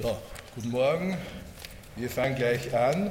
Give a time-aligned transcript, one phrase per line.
[0.00, 0.16] So,
[0.54, 1.16] guten Morgen.
[1.96, 3.10] Wir fangen gleich an.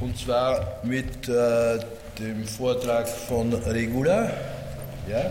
[0.00, 1.78] Und zwar mit äh,
[2.18, 4.30] dem Vortrag von Regula.
[5.08, 5.30] Ja?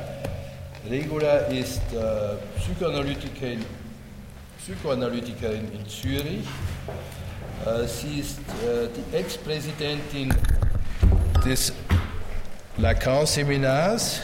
[0.90, 3.63] Regula ist äh, Psychoanalytikerin,
[4.58, 6.47] Psychoanalytikerin in Zürich.
[7.63, 10.33] Äh, sie ist äh, die Ex-Präsidentin
[11.46, 11.71] des
[12.78, 14.21] Lacan-Seminars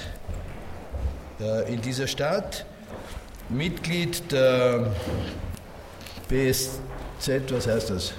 [1.39, 2.65] äh, in dieser Stadt,
[3.49, 4.87] Mitglied der
[6.31, 8.13] BSZ, was heißt das?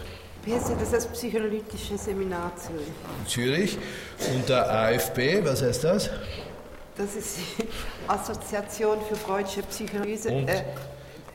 [0.45, 2.87] BSZ, das ist das Psychoanalytische Seminar Zürich.
[3.27, 3.79] Zürich.
[4.35, 6.11] Und der AFB, was heißt das?
[6.97, 7.65] Das ist die
[8.07, 10.29] Assoziation für Freudsche Psychoanalyse.
[10.29, 10.47] Und?
[10.49, 10.63] Äh,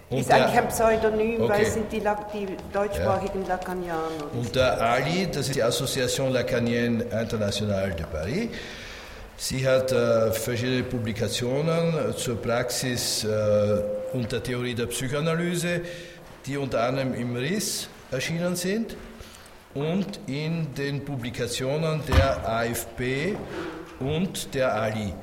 [0.09, 1.63] Und ist eigentlich ein Pseudonym, weil Okay.
[1.63, 4.31] es sind die, die deutschsprachigen Lacanianer.
[4.33, 8.49] Und der Ali, das ist die Association Lacanienne Internationale de Paris.
[9.35, 13.27] Sie hat äh, verschiedene Publikationen zur Praxis äh,
[14.13, 15.81] und der Theorie der Psychoanalyse,
[16.47, 18.95] die unter anderem im RIS erschienen sind
[19.73, 23.35] und in den Publikationen der AFP
[23.99, 25.13] und der Ali.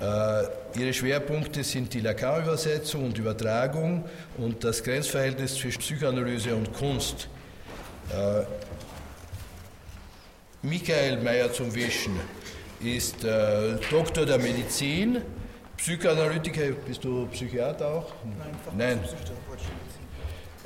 [0.00, 4.04] Äh, ihre Schwerpunkte sind die Lacan-Übersetzung und Übertragung
[4.36, 7.28] und das Grenzverhältnis zwischen Psychoanalyse und Kunst.
[8.10, 8.42] Äh,
[10.62, 12.18] Michael Meyer zum Wischen
[12.80, 15.22] ist äh, Doktor der Medizin,
[15.76, 16.72] Psychoanalytiker.
[16.86, 18.12] Bist du Psychiater auch?
[18.76, 18.98] Nein.
[18.98, 20.03] Äh,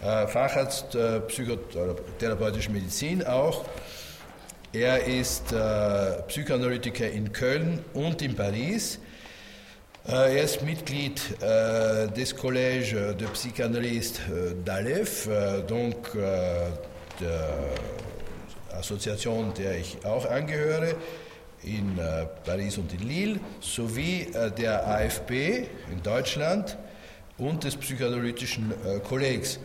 [0.00, 3.64] Facharzt äh, psychotherapeutische Medizin auch.
[4.72, 8.98] Er ist äh, Psychoanalytiker in Köln und in Paris.
[10.06, 16.70] Äh, Er ist Mitglied äh, des Collège de Psychanalyste äh, d'Aleph, äh, donc äh,
[17.20, 17.48] der
[18.78, 20.94] Assoziation, der ich auch angehöre,
[21.64, 26.76] in äh, Paris und in Lille, sowie äh, der AFP in Deutschland
[27.38, 29.58] und des Psychoanalytischen äh, Kollegs.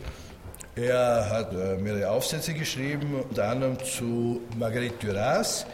[0.76, 5.66] Er hat äh, mehrere Aufsätze geschrieben, unter anderem zu Marguerite Duras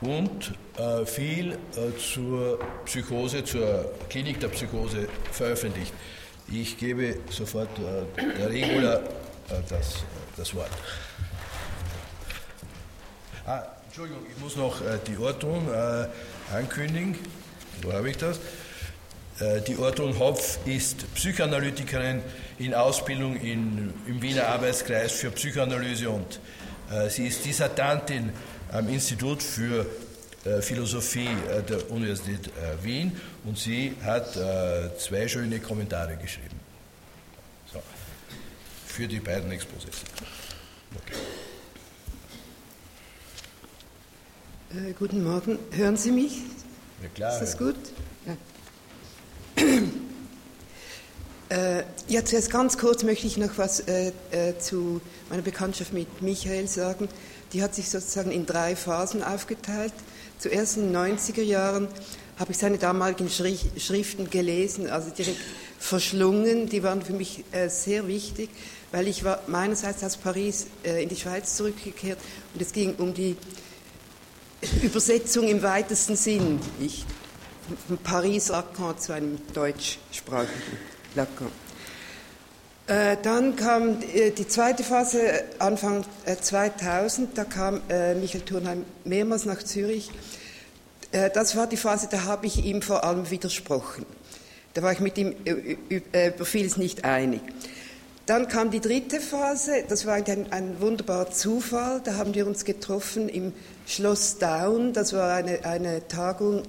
[0.00, 5.92] und äh, viel äh, zur Psychose, zur Klinik der Psychose veröffentlicht.
[6.50, 9.00] Ich gebe sofort der Regula
[9.68, 9.96] das,
[10.36, 10.70] das Wort.
[13.46, 16.06] Ah, Entschuldigung, ich muss noch die Ortung äh,
[16.54, 17.18] ankündigen.
[17.82, 18.40] Wo habe ich das?
[19.40, 22.22] Äh, Die Ortung Hopf ist Psychoanalytikerin
[22.58, 26.40] in Ausbildung in, im Wiener Arbeitskreis für Psychoanalyse und
[26.90, 28.32] äh, sie ist Dissertantin
[28.72, 29.86] am Institut für
[30.44, 32.50] äh, Philosophie äh, der Universität
[32.82, 34.32] Wien und sie hat
[34.98, 36.58] zwei schöne Kommentare geschrieben.
[37.72, 37.80] So.
[38.86, 40.02] Für die beiden Exposés.
[40.94, 41.14] Okay.
[44.98, 46.42] Guten Morgen, hören Sie mich?
[47.02, 47.32] Ja, klar.
[47.32, 47.76] Ist das gut?
[48.26, 48.36] Ja.
[51.48, 55.00] Äh, ja, zuerst ganz kurz möchte ich noch was äh, äh, zu
[55.30, 57.08] meiner Bekanntschaft mit Michael sagen.
[57.54, 59.94] Die hat sich sozusagen in drei Phasen aufgeteilt.
[60.38, 61.88] Zuerst in den 90er Jahren
[62.38, 65.38] habe ich seine damaligen Schri Schriften gelesen, also direkt
[65.78, 66.68] verschlungen.
[66.68, 68.50] Die waren für mich äh, sehr wichtig,
[68.92, 72.18] weil ich war meinerseits aus Paris äh, in die Schweiz zurückgekehrt
[72.52, 73.36] und es ging um die
[74.82, 77.06] Übersetzung im weitesten Sinn, nicht?
[77.86, 81.48] Von Paris Lacan zu einem deutschsprachigen Lacan.
[82.88, 88.40] Äh, dann kam äh, die zweite Phase, äh, Anfang äh, 2000, da kam äh, Michael
[88.42, 90.10] Turnheim mehrmals nach Zürich.
[91.12, 94.06] Äh, das war die Phase, da habe ich ihm vor allem widersprochen.
[94.72, 95.76] Da war ich mit ihm äh,
[96.12, 97.42] äh, über vieles nicht einig.
[98.24, 102.00] Dann kam die dritte Phase, das war ein, ein wunderbarer Zufall.
[102.04, 103.54] Da haben wir uns getroffen im
[103.86, 104.92] Schloss Daun.
[104.92, 106.62] Das war eine, eine Tagung,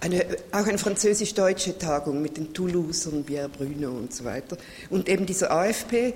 [0.00, 4.56] eine, auch eine französisch-deutsche Tagung mit den Toulousern, Pierre Bruno und so weiter.
[4.88, 6.14] Und eben dieser AFP.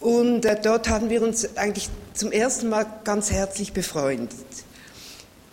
[0.00, 4.34] Und äh, dort haben wir uns eigentlich zum ersten Mal ganz herzlich befreundet.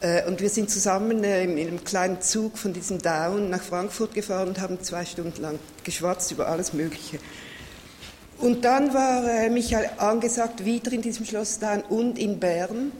[0.01, 4.13] Äh, Und wir sind zusammen äh, in einem kleinen Zug von diesem Down nach Frankfurt
[4.13, 7.19] gefahren und haben zwei Stunden lang geschwatzt über alles Mögliche.
[8.39, 12.91] Und dann war äh, Michael angesagt, wieder in diesem Schloss Down und in Bern.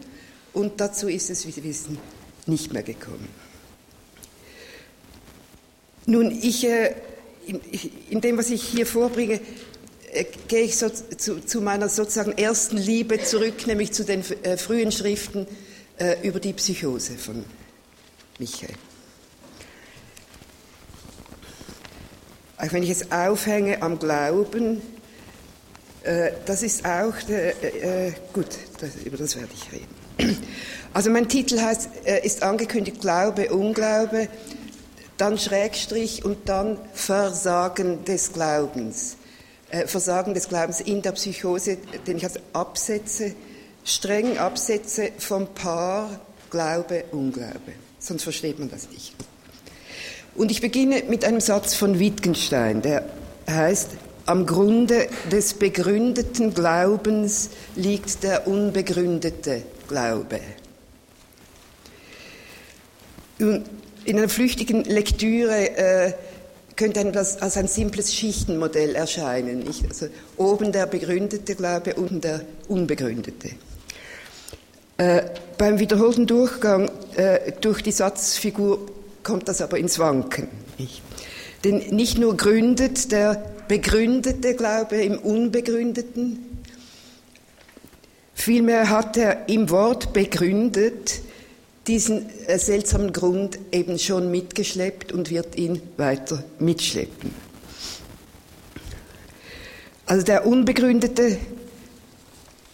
[0.53, 1.97] Und dazu ist es, wie Sie wissen,
[2.45, 3.27] nicht mehr gekommen.
[6.05, 6.95] Nun, ich, äh,
[7.45, 9.39] in, ich- in dem, was ich hier vorbringe,
[10.11, 14.57] äh, gehe ich so zu, zu meiner sozusagen ersten Liebe zurück, nämlich zu den äh,
[14.57, 15.47] frühen Schriften
[16.23, 17.45] über die Psychose von
[18.39, 18.73] Michael.
[22.57, 24.81] Auch wenn ich es aufhänge am Glauben,
[26.47, 27.13] das ist auch,
[28.33, 28.47] gut,
[29.05, 30.37] über das werde ich reden.
[30.91, 31.89] Also mein Titel heißt,
[32.23, 34.27] ist angekündigt Glaube, Unglaube,
[35.21, 39.17] dann Schrägstrich und dann Versagen des Glaubens.
[39.71, 43.33] äh, Versagen des Glaubens in der Psychose, den ich als absetze,
[43.83, 46.19] streng absetze vom Paar
[46.49, 47.73] Glaube, Unglaube.
[47.99, 49.15] Sonst versteht man das nicht.
[50.35, 53.05] Und ich beginne mit einem Satz von Wittgenstein, der
[53.49, 53.91] heißt,
[54.25, 60.39] am Grunde des begründeten Glaubens liegt der unbegründete Glaube.
[63.39, 63.65] Und
[64.05, 66.13] in einer flüchtigen Lektüre äh,
[66.75, 69.59] könnte einem das als ein simples Schichtenmodell erscheinen.
[69.59, 69.85] Nicht?
[69.87, 70.07] Also
[70.37, 73.51] oben der begründete Glaube, unten der unbegründete.
[74.97, 75.23] Äh,
[75.57, 78.79] beim wiederholten Durchgang äh, durch die Satzfigur
[79.23, 80.47] kommt das aber ins Wanken.
[80.77, 81.01] Nicht?
[81.63, 86.63] Denn nicht nur gründet der begründete Glaube im Unbegründeten,
[88.33, 91.21] vielmehr hat er im Wort begründet
[91.87, 97.33] diesen äh, seltsamen Grund eben schon mitgeschleppt und wird ihn weiter mitschleppen.
[100.05, 101.37] Also der unbegründete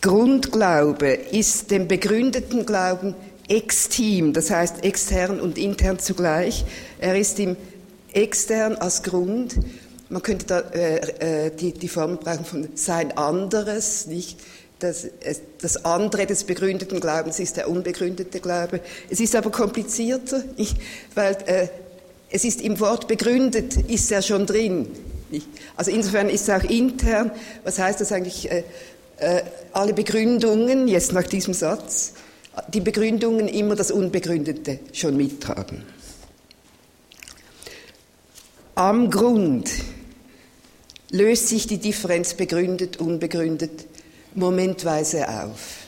[0.01, 3.15] Grundglaube ist dem begründeten Glauben
[3.47, 6.65] extim, das heißt extern und intern zugleich.
[6.99, 7.55] Er ist ihm
[8.11, 9.55] extern als Grund.
[10.09, 14.39] Man könnte da äh, äh, die, die Formel brauchen von sein anderes, nicht?
[14.79, 15.07] Das,
[15.59, 18.79] das andere des begründeten Glaubens ist der unbegründete Glaube.
[19.09, 20.43] Es ist aber komplizierter,
[21.15, 21.67] weil äh,
[22.29, 24.87] es ist im Wort begründet, ist er schon drin.
[25.75, 27.31] Also insofern ist es auch intern.
[27.63, 28.51] Was heißt das eigentlich?
[28.51, 28.63] Äh,
[29.17, 29.41] äh,
[29.73, 32.13] alle Begründungen, jetzt nach diesem Satz,
[32.67, 35.83] die Begründungen immer das Unbegründete schon mittragen.
[38.75, 39.71] Am Grund
[41.09, 43.87] löst sich die Differenz begründet, unbegründet
[44.37, 45.87] momentweise auf.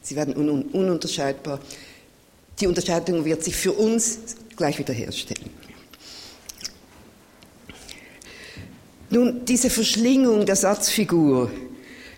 [0.00, 1.58] Sie werden un ununterscheidbar.
[2.60, 4.18] Die Unterscheidung wird sich für uns
[4.56, 5.50] gleich wiederherstellen.
[9.10, 11.50] Nun, diese Verschlingung der Satzfigur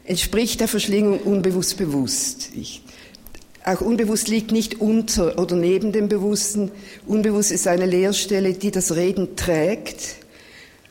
[0.04, 2.50] entspricht der Verschlingung unbewusst bewusst.
[2.54, 2.82] Ich,
[3.64, 6.70] auch unbewusst liegt nicht unter oder neben dem Bewussten.
[7.06, 10.16] Unbewusst ist eine Leerstelle, die das Reden trägt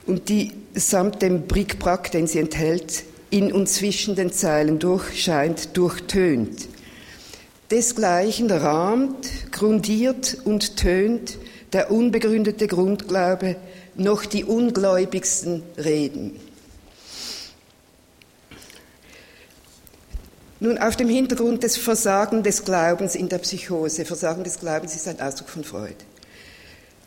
[0.05, 6.67] und die samt dem Brickbrack, den sie enthält, in und zwischen den Zeilen durchscheint, durchtönt.
[7.71, 11.37] Desgleichen rahmt, grundiert und tönt
[11.73, 13.57] der unbegründete Grundglaube
[13.95, 16.39] noch die ungläubigsten Reden.
[20.59, 25.07] Nun, auf dem Hintergrund des Versagen des Glaubens in der Psychose, Versagen des Glaubens ist
[25.07, 25.95] ein Ausdruck von Freud.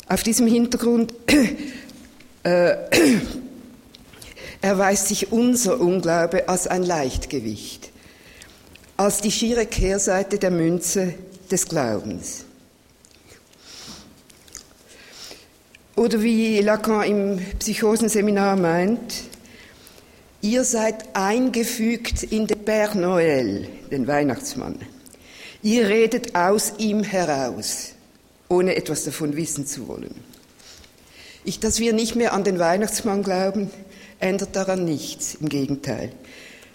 [0.08, 1.14] Auf diesem Hintergrund
[2.42, 2.76] äh,
[4.60, 7.90] erweist sich unser Unglaube als ein Leichtgewicht,
[8.96, 11.14] als die schiere Kehrseite der Münze
[11.50, 12.44] des Glaubens.
[15.96, 19.30] Oder wie Lacan im Psychosenseminar meint,
[20.42, 24.78] Ihr seid eingefügt in den Père Noël, den Weihnachtsmann.
[25.62, 27.90] Ihr redet aus ihm heraus,
[28.48, 30.14] ohne etwas davon wissen zu wollen.
[31.44, 33.70] Ich, dass wir nicht mehr an den Weihnachtsmann glauben,
[34.20, 36.12] ändert daran nichts, im Gegenteil.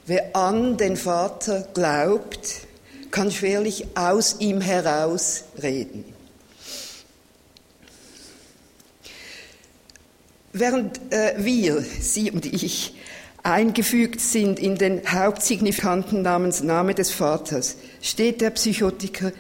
[0.06, 2.68] Wer an den Vater glaubt,
[3.12, 6.06] kann schwerlich aus ihm heraus reden.
[10.52, 12.96] Während äh, wir, Sie und ich,
[13.44, 19.32] eingefügt sind in den hauptsignifikanten Namensname des Vaters, steht der Psychotiker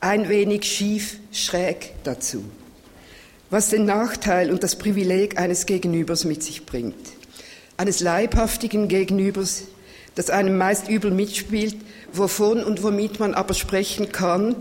[0.00, 2.44] ein wenig schief schräg dazu,
[3.54, 6.96] was den Nachteil und das Privileg eines Gegenübers mit sich bringt.
[7.76, 9.62] Eines leibhaftigen Gegenübers,
[10.16, 11.76] das einem meist übel mitspielt,
[12.12, 14.56] wovon und womit man aber sprechen kann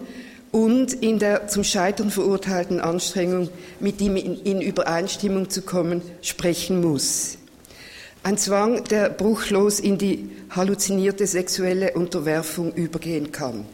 [0.51, 7.39] und in der zum Scheitern verurteilten Anstrengung, mit ihm in Übereinstimmung zu kommen, sprechen muss.
[8.21, 13.65] Ein Zwang, der bruchlos in die halluzinierte sexuelle Unterwerfung übergehen kann.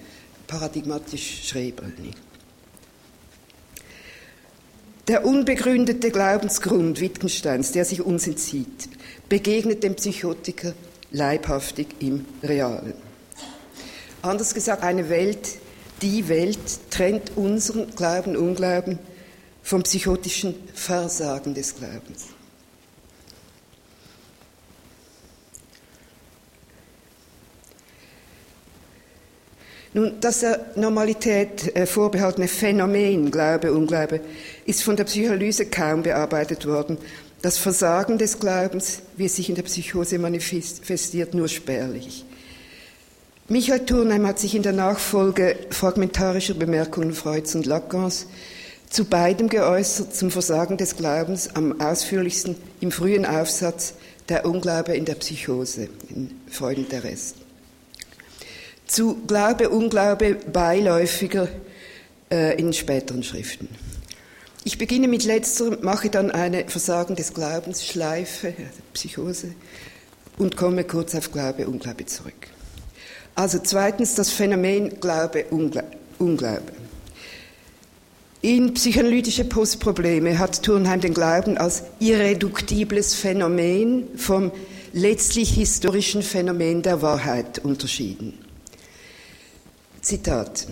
[0.47, 1.83] Paradigmatisch Schreber.
[5.09, 8.87] Der unbegründete Glaubensgrund Wittgensteins, der sich uns entzieht,
[9.27, 10.73] begegnet dem Psychotiker
[11.09, 12.93] leibhaftig im Realen.
[14.21, 15.57] Anders gesagt, eine Welt,
[16.03, 16.59] die Welt
[16.91, 18.99] trennt unseren Glauben, Unglauben
[19.63, 22.27] vom psychotischen Versagen des Glaubens.
[29.93, 34.21] Nun, das der Normalität äh, vorbehaltene Phänomen Glaube, Unglaube
[34.65, 36.97] ist von der Psychoanalyse kaum bearbeitet worden.
[37.41, 42.25] Das Versagen des Glaubens, wie es sich in der Psychose manifestiert, nur spärlich.
[43.47, 48.27] Michael Turnheim hat sich in der Nachfolge fragmentarischer Bemerkungen Freuds und Lacans
[48.91, 53.95] zu beidem geäußert, zum Versagen des Glaubens am ausführlichsten im frühen Aufsatz
[54.29, 57.37] der Unglaube in der Psychose, in Freud und der Rest.
[58.89, 61.47] Zu Glaube, Unglaube beiläufiger
[62.31, 63.69] äh, in späteren Schriften.
[64.63, 68.55] Ich beginne mit letzterem, mache dann eine Versagen des Glaubens, Schleife,
[68.95, 69.53] Psychose,
[70.39, 72.47] und komme kurz auf Glaube, Unglaube zurück.
[73.35, 76.71] Also zweitens das Phänomen Glaube, Unglaube.
[78.41, 84.51] In psychoanalytische Postprobleme hat Turnheim den Glauben als irreduktibles Phänomen vom
[84.93, 88.48] letztlich historischen Phänomen der Wahrheit unterschieden.
[90.09, 90.65] Zitat.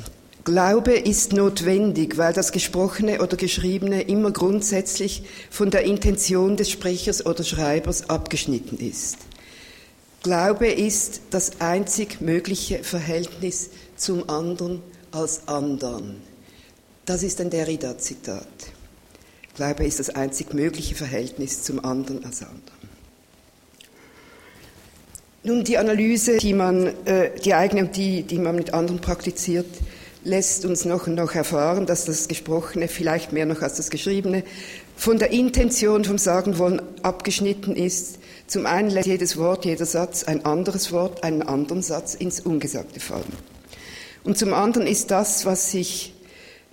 [0.46, 7.24] Glaube ist notwendig, weil das Gesprochene oder Geschriebene immer grundsätzlich von der Intention des Sprechers
[7.24, 9.18] oder Schreibers abgeschnitten ist.
[10.24, 16.16] Glaube ist das einzig mögliche Verhältnis zum anderen als anderen.
[17.06, 18.48] Das ist ein Derrida-Zitat.
[19.54, 22.77] Glaube ist das einzig mögliche Verhältnis zum anderen als anderen.
[25.44, 29.68] Nun, die Analyse, die man, äh, die eigene und die, die man mit anderen praktiziert,
[30.24, 34.44] lässt uns noch und noch erfahren, dass das Gesprochene, vielleicht mehr noch als das Geschriebene,
[34.96, 38.18] von der Intention vom Sagen wollen abgeschnitten ist.
[38.48, 43.00] Zum einen lässt jedes Wort, jeder Satz ein anderes Wort, einen anderen Satz ins Ungesagte
[43.00, 43.32] fallen.
[44.24, 46.14] Und zum anderen ist das, was sich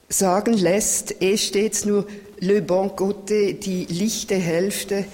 [0.08, 2.06] sagen lässt, eh stets nur
[2.40, 5.04] le bon côté, die lichte Hälfte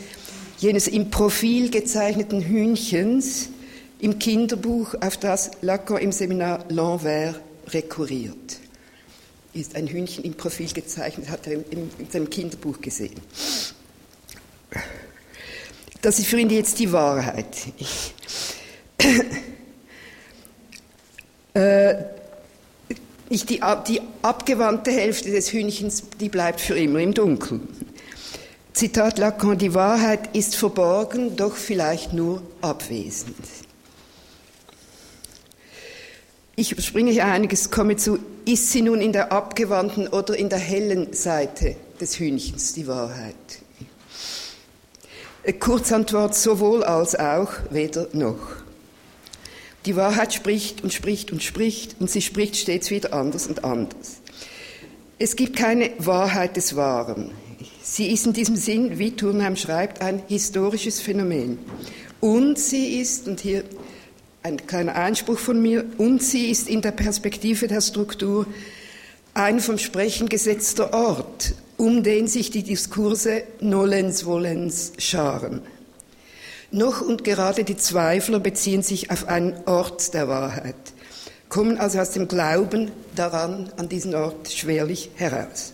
[0.60, 3.48] jenes im Profil gezeichneten Hühnchens
[3.98, 7.34] im Kinderbuch, auf das Lacan im Seminar L'Envers
[7.68, 8.58] rekurriert.
[9.52, 13.20] Ist ein Hühnchen im Profil gezeichnet, hat er in, in seinem Kinderbuch gesehen.
[16.02, 17.56] Das ist für ihn jetzt die Wahrheit.
[21.54, 21.94] äh,
[23.28, 27.68] ich, die, die abgewandte Hälfte des Hühnchens, die bleibt für immer im Dunkeln.
[28.80, 33.36] Zitat Lacan, die Wahrheit ist verborgen, doch vielleicht nur abwesend.
[36.56, 40.58] Ich überspringe hier einiges, komme zu, ist sie nun in der abgewandten oder in der
[40.58, 43.34] hellen Seite des Hühnchens die Wahrheit?
[45.58, 48.48] Kurzantwort sowohl als auch, weder noch.
[49.84, 54.22] Die Wahrheit spricht und spricht und spricht und sie spricht stets wieder anders und anders.
[55.18, 57.30] Es gibt keine Wahrheit des Wahren.
[57.92, 61.58] Sie ist in diesem Sinn, wie Turnheim schreibt, ein historisches Phänomen.
[62.20, 63.64] Und sie ist, und hier
[64.44, 68.46] ein kleiner Einspruch von mir, und sie ist in der Perspektive der Struktur
[69.34, 75.60] ein vom Sprechen gesetzter Ort, um den sich die Diskurse Nolens Wollens scharen.
[76.70, 80.76] Noch und gerade die Zweifler beziehen sich auf einen Ort der Wahrheit,
[81.48, 85.72] kommen also aus dem Glauben daran, an diesen Ort schwerlich heraus.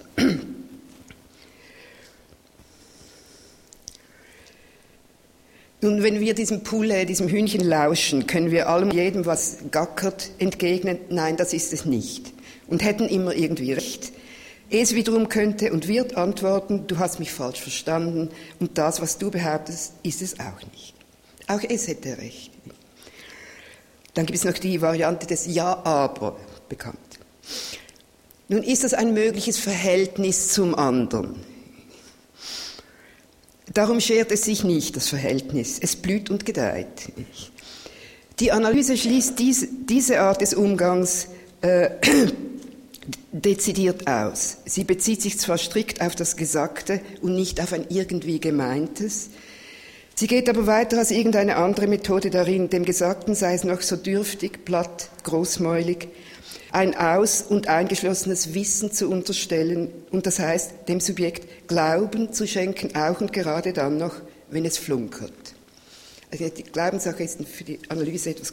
[5.86, 10.98] Nun, wenn wir diesem Pulle, diesem Hühnchen lauschen, können wir allem, jedem, was gackert, entgegnen,
[11.10, 12.32] nein, das ist es nicht.
[12.66, 14.10] Und hätten immer irgendwie recht.
[14.68, 19.30] Es wiederum könnte und wird antworten, du hast mich falsch verstanden und das, was du
[19.30, 20.92] behauptest, ist es auch nicht.
[21.46, 22.50] Auch es hätte recht.
[24.14, 26.36] Dann gibt es noch die Variante des Ja, aber
[26.68, 26.98] bekannt.
[28.48, 31.36] Nun ist das ein mögliches Verhältnis zum anderen.
[33.72, 35.78] Darum schert es sich nicht, das Verhältnis.
[35.80, 37.12] Es blüht und gedeiht.
[38.38, 41.28] Die Analyse schließt dies, diese Art des Umgangs
[41.62, 41.90] äh,
[43.32, 44.58] dezidiert aus.
[44.66, 49.30] Sie bezieht sich zwar strikt auf das Gesagte und nicht auf ein irgendwie Gemeintes,
[50.14, 53.96] sie geht aber weiter als irgendeine andere Methode darin, dem Gesagten sei es noch so
[53.96, 56.08] dürftig, platt, großmäulig,
[56.72, 62.94] ein aus- und eingeschlossenes Wissen zu unterstellen und das heißt, dem Subjekt Glauben zu schenken,
[62.96, 64.16] auch und gerade dann noch,
[64.50, 65.32] wenn es flunkert.
[66.30, 68.52] Also die Glaubenssache ist für die Analyse etwas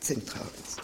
[0.00, 0.76] Zentrales.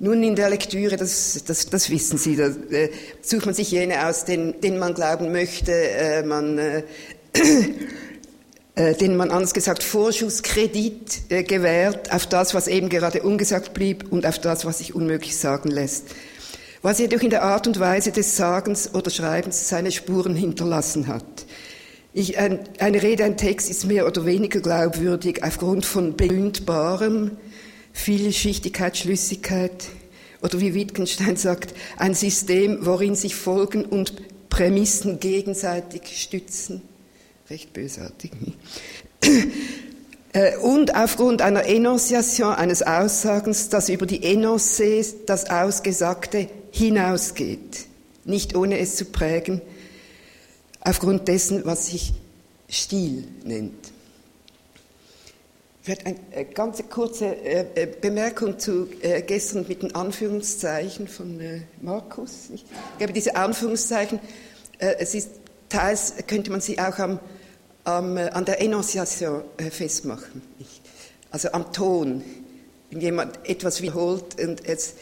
[0.00, 2.90] Nun in der Lektüre, das, das, das wissen Sie, da äh,
[3.22, 6.82] sucht man sich jene aus, denen, denen man glauben möchte, äh, man, äh,
[8.76, 14.26] denen man anders gesagt Vorschusskredit äh, gewährt auf das, was eben gerade ungesagt blieb und
[14.26, 16.06] auf das, was sich unmöglich sagen lässt.
[16.82, 21.46] Was jedoch in der Art und Weise des Sagens oder Schreibens seine Spuren hinterlassen hat.
[22.12, 27.32] Ich, ein, eine Rede, ein Text ist mehr oder weniger glaubwürdig aufgrund von begründbarem,
[27.92, 29.86] Vielschichtigkeit, Schlüssigkeit
[30.42, 36.82] oder wie Wittgenstein sagt, ein System, worin sich Folgen und Prämissen gegenseitig stützen.
[37.50, 38.32] Recht bösartig.
[40.32, 47.86] Äh, und aufgrund einer Enunciation, eines Aussagens, das über die Enoncés, das Ausgesagte, hinausgeht,
[48.24, 49.60] nicht ohne es zu prägen,
[50.80, 52.14] aufgrund dessen, was sich
[52.68, 53.92] Stil nennt.
[55.82, 58.88] Vielleicht eine äh, ganz kurze äh, Bemerkung zu
[59.26, 61.40] gestern mit den Anführungszeichen von
[61.80, 62.48] Markus.
[62.52, 62.64] Ich
[62.98, 64.18] glaube, diese Anführungszeichen,
[64.78, 65.30] es ist,
[65.68, 67.20] teils könnte man sie auch am,
[67.84, 70.42] am, an der Enunciation festmachen.
[71.30, 72.24] Also am Ton.
[72.90, 74.94] Wenn jemand etwas wiederholt und es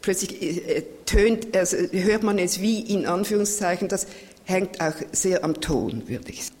[0.00, 4.06] plötzlich tönt, also hört man es wie in Anführungszeichen, das
[4.44, 6.56] hängt auch sehr am Ton, würde ich sagen.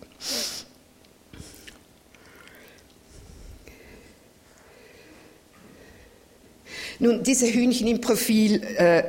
[6.98, 9.02] Nun, diese Hühnchen im Profil, äh,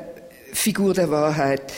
[0.51, 1.71] Figur der Wahrheit,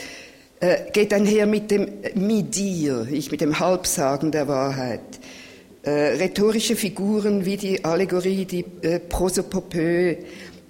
[0.60, 5.00] äh, geht einher mit dem Midir, ich mit dem Halbsagen der Wahrheit.
[5.82, 10.16] Äh, rhetorische Figuren wie die Allegorie, die äh, Prosopopö,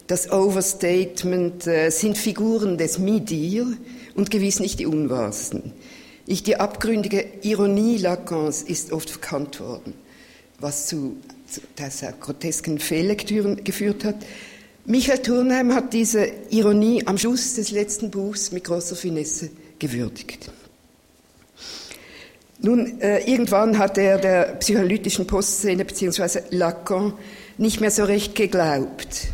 [0.07, 3.67] das Overstatement äh, sind Figuren des Midir
[4.15, 5.73] und gewiss nicht die unwahrsten.
[6.27, 9.95] Ich, die abgründige Ironie Lacans ist oft verkannt worden,
[10.61, 11.17] was zu,
[11.49, 11.61] zu
[12.21, 14.17] grotesken Fehllektüren geführt hat.
[14.85, 19.51] Michael Turnheim hat diese Ironie am Schluss des letzten Buchs mit großer Finesse
[19.81, 20.51] gewürdigt.
[22.63, 26.43] Nun, äh, irgendwann hat er der psychoanalytischen Postszene bzw.
[26.51, 27.15] Lacan
[27.57, 29.29] nicht mehr so recht geglaubt.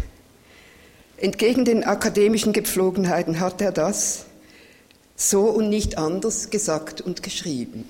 [1.18, 4.26] Entgegen den akademischen Gepflogenheiten hat er das
[5.16, 7.84] so und nicht anders gesagt und geschrieben.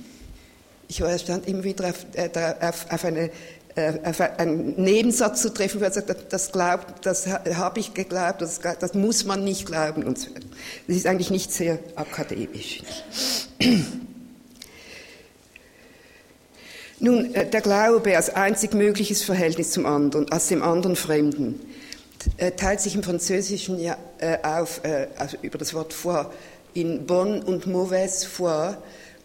[0.89, 3.31] Ich war erstaunt, immer wieder auf, äh, auf, auf eine
[3.76, 8.95] einen Nebensatz zu treffen, wo er sagt, das, glaubt, das habe ich geglaubt, das, das,
[8.95, 10.30] muss man nicht glauben und so.
[10.87, 12.83] Das ist eigentlich nicht sehr akademisch.
[16.99, 21.61] Nun, äh, der Glaube als einzig mögliches Verhältnis zum anderen, als dem anderen Fremden,
[22.38, 23.99] äh, teilt sich im Französischen ja
[24.42, 24.80] auf,
[25.18, 26.25] also über das Wort foi,
[26.73, 28.75] in bonne und mauvaise foi,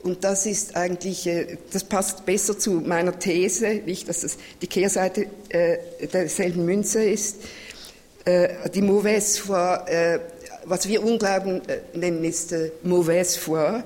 [0.03, 4.67] und das ist eigentlich, äh, das passt besser zu meiner These, nicht, dass es die
[4.67, 5.77] Kehrseite äh,
[6.11, 7.37] derselben Münze ist.
[8.25, 10.19] Äh, die mauvaise foi,
[10.65, 11.61] was wir Unglauben
[11.93, 13.83] nennen, ist mauvaise foi.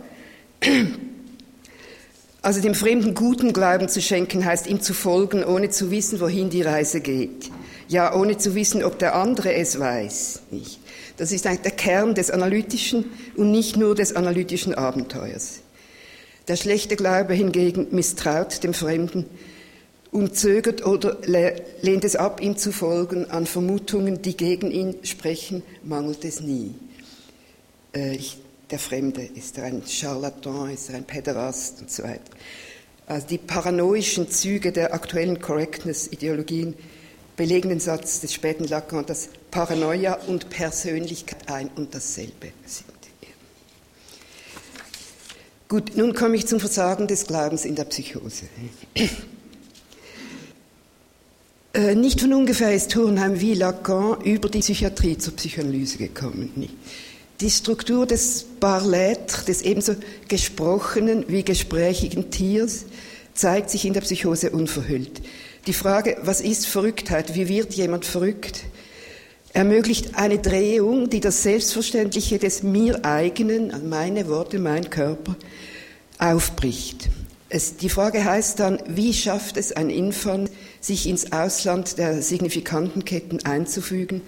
[2.41, 6.49] Also dem Fremden guten Glauben zu schenken, heißt ihm zu folgen, ohne zu wissen, wohin
[6.49, 7.49] die Reise geht.
[7.87, 10.41] Ja, ohne zu wissen, ob der andere es weiß.
[11.17, 15.61] Das ist eigentlich der Kern des Analytischen und nicht nur des analytischen Abenteuers.
[16.47, 19.25] Der schlechte Glaube hingegen misstraut dem Fremden
[20.11, 23.29] und zögert oder lehnt es ab, ihm zu folgen.
[23.31, 26.75] An Vermutungen, die gegen ihn sprechen, mangelt es nie.
[27.95, 28.37] Äh, ich,
[28.69, 32.31] der Fremde, ist ein Charlatan, ist ein Päderast und so weiter.
[33.07, 36.75] Also die paranoischen Züge der aktuellen Correctness-Ideologien
[37.35, 42.94] belegen den Satz des späten Lacan, dass Paranoia und Persönlichkeit ein und dasselbe sind.
[45.67, 48.45] Gut, nun komme ich zum Versagen des Glaubens in der Psychose.
[51.73, 56.69] Äh, nicht von ungefähr ist Turnheim wie Lacan über die Psychiatrie zur Psychoanalyse gekommen.
[57.41, 59.95] Die Struktur des Bar-Lettre, des ebenso
[60.27, 62.85] gesprochenen wie gesprächigen Tiers,
[63.33, 65.21] zeigt sich in der Psychose unverhüllt.
[65.67, 68.61] Die Frage, was ist Verrücktheit, wie wird jemand verrückt,
[69.55, 75.37] ermöglicht eine Drehung, die das Selbstverständliche des mir eigenen, meine Worte, mein Körper,
[76.19, 77.09] aufbricht.
[77.47, 83.05] Es, die Frage heißt dann, wie schafft es ein Infant, sich ins Ausland der signifikanten
[83.05, 84.21] Ketten einzufügen,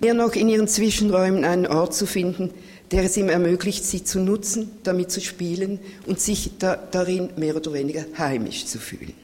[0.00, 2.50] mehr noch in ihren Zwischenräumen einen Ort zu finden,
[2.92, 7.56] der es ihm ermöglicht, sie zu nutzen, damit zu spielen und sich da, darin mehr
[7.56, 9.21] oder weniger heimisch zu fühlen.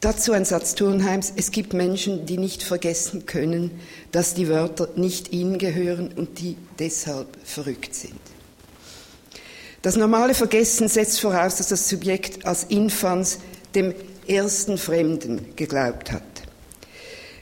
[0.00, 1.32] Dazu ein Satz Turnheims.
[1.34, 3.80] Es gibt Menschen, die nicht vergessen können,
[4.12, 8.20] dass die Wörter nicht ihnen gehören und die deshalb verrückt sind.
[9.82, 13.38] Das normale Vergessen setzt voraus, dass das Subjekt als Infans
[13.74, 13.92] dem
[14.28, 16.22] ersten Fremden geglaubt hat.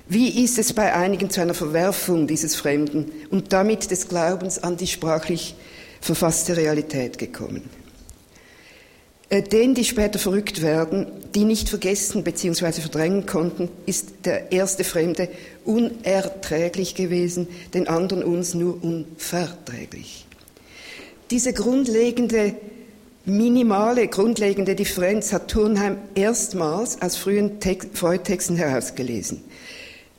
[0.09, 4.79] Wie ist es bei einigen zu einer Verwerfung dieses Fremden und damit des Glaubens an
[4.79, 5.57] die sprachlich
[6.01, 7.69] verfasste Realität gekommen?
[9.29, 12.81] Äh, denen, die später verrückt werden, die nicht vergessen bzw.
[12.81, 15.29] verdrängen konnten, ist der erste Fremde
[15.65, 20.27] unerträglich gewesen, den anderen uns nur unverträglich.
[21.33, 22.55] Diese grundlegende,
[23.25, 27.59] minimale, grundlegende Differenz hat Turnheim erstmals aus frühen
[27.95, 29.43] Freud-Texten herausgelesen.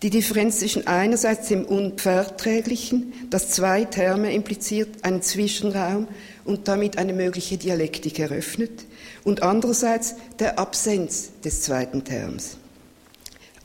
[0.04, 6.08] Die Differenz zwischen einerseits dem Unverträglichen, das zwei Terme impliziert, einen Zwischenraum
[6.48, 8.86] und damit eine mögliche Dialektik eröffnet,
[9.24, 12.58] und andererseits der Absenz des zweiten Terms.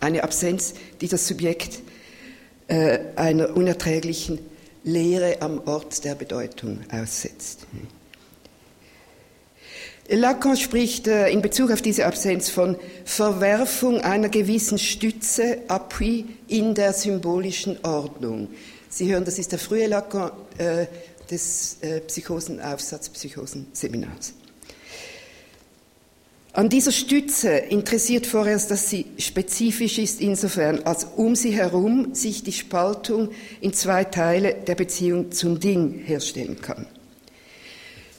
[0.01, 1.81] Eine Absenz, die das Subjekt
[2.67, 4.41] äh, einer unerträglichen
[4.83, 7.61] Leere am Ort der Bedeutung aussetzt.
[10.09, 16.75] Lacan spricht äh, in Bezug auf diese Absenz von Verwerfung einer gewissen Stütze, Appui in
[16.75, 18.49] der symbolischen Ordnung.
[18.89, 20.87] Sie hören, das ist der frühe Lacan äh,
[21.33, 24.35] des äh, Psychosenaufsatz, Psychosenseminars.
[26.53, 32.43] An dieser Stütze interessiert vorerst, dass sie spezifisch ist insofern, als um sie herum sich
[32.43, 33.31] die Spaltung
[33.63, 36.87] in zwei Teile der Beziehung zum Ding herstellen kann.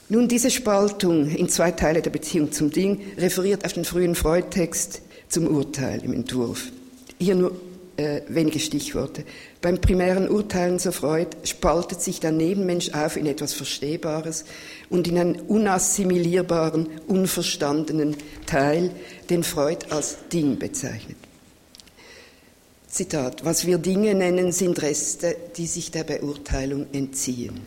[0.09, 5.01] Nun, diese Spaltung in zwei Teile der Beziehung zum Ding referiert auf den frühen Freud-Text
[5.29, 6.71] zum Urteil im Entwurf.
[7.19, 7.55] Hier nur
[7.97, 9.25] äh, wenige Stichworte.
[9.63, 14.43] Beim primären Urteilen, so Freud, spaltet sich der Nebenmensch auf in etwas Verstehbares
[14.89, 18.91] und in einen unassimilierbaren, unverstandenen Teil,
[19.29, 21.15] den Freud als Ding bezeichnet.
[22.89, 27.61] Zitat, was wir Dinge nennen, sind Reste, die sich der Beurteilung entziehen.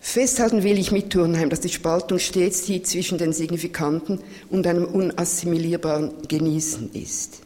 [0.00, 4.20] Festhalten will ich mit Turnheim, dass die Spaltung stets die zwischen den Signifikanten
[4.50, 7.45] und einem unassimilierbaren Genießen ist.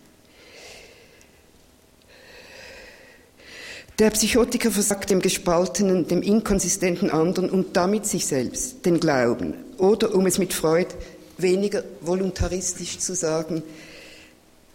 [4.01, 9.53] Der Psychotiker versagt dem gespaltenen, dem inkonsistenten anderen und damit sich selbst, den Glauben.
[9.77, 10.89] Oder, um es mit Freud
[11.37, 13.63] weniger voluntaristisch zu sagen,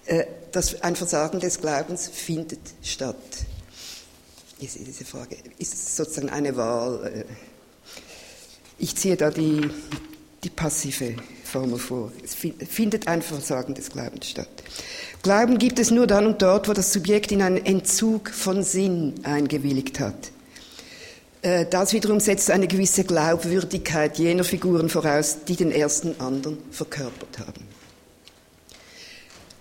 [0.06, 3.16] äh, dass ein Versagen des Glaubens findet statt.
[4.62, 7.12] Diese Frage ist sozusagen eine Wahl.
[7.12, 7.24] Äh,
[8.78, 9.68] ich ziehe da die,
[10.44, 11.16] die passive
[11.56, 12.12] Formel vor.
[12.22, 14.50] Es findet ein Versagen des Glaubens statt.
[15.24, 19.14] Glauben gibt es nur dann und dort, wo das Subjekt in einen Entzug von Sinn
[19.24, 20.32] eingewilligt hat.
[21.42, 27.40] Äh, das wiederum setzt eine gewisse Glaubwürdigkeit jener Figuren voraus, die den ersten anderen verkörpert
[27.40, 27.66] haben.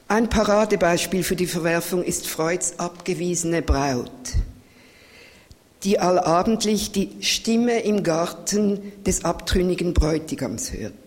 [0.09, 4.33] Ein Paradebeispiel für die Verwerfung ist Freuds abgewiesene Braut,
[5.85, 11.04] die allabendlich die Stimme im Garten des abtrünnigen Bräutigams hört.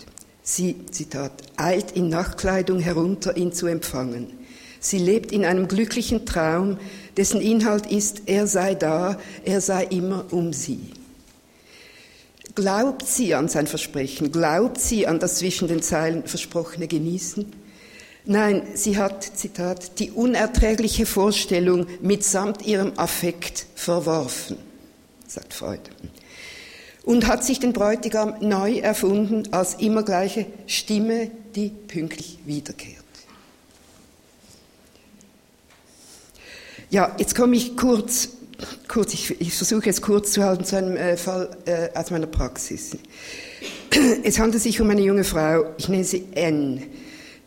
[0.49, 4.31] Sie, Zitat, eilt in Nachtkleidung herunter, ihn zu empfangen.
[4.79, 6.77] Sie lebt in einem glücklichen Traum,
[7.17, 10.91] dessen Inhalt ist, er sei da, er sei immer um sie.
[12.55, 14.31] Glaubt sie an sein Versprechen?
[14.31, 17.45] Glaubt sie an das zwischen den Zeilen versprochene Genießen?
[18.23, 24.55] Nein, sie hat, Zitat, die unerträgliche Vorstellung mitsamt ihrem Affekt verworfen,
[25.27, 25.81] sagt Freud.
[27.07, 32.97] Und hat sich den Bräutigam neu erfunden als immer gleiche Stimme, die pünktlich wiederkehrt.
[36.89, 38.27] Ja, jetzt komme ich kurz,
[38.89, 42.27] kurz ich, ich, versuche es kurz zu halten zu einem äh, Fall äh, aus meiner
[42.27, 42.97] Praxis.
[44.25, 46.83] Es handelt sich um eine junge Frau, ich nenne sie N.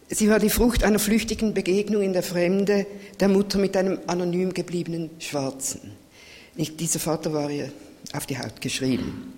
[0.08, 2.86] Sie war die Frucht einer flüchtigen Begegnung in der Fremde
[3.20, 5.92] der Mutter mit einem anonym gebliebenen Schwarzen.
[6.56, 7.70] Ich, dieser Vater war ihr
[8.14, 9.34] auf die Haut geschrieben.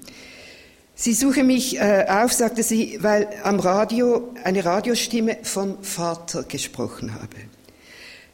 [0.94, 7.14] Sie suche mich äh, auf, sagte sie, weil am Radio eine Radiostimme vom Vater gesprochen
[7.14, 7.36] habe.